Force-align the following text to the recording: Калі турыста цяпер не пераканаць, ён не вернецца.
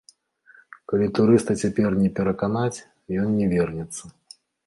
Калі 0.91 1.09
турыста 1.19 1.51
цяпер 1.65 1.89
не 2.03 2.09
пераканаць, 2.17 2.79
ён 3.25 3.29
не 3.43 3.47
вернецца. 3.55 4.03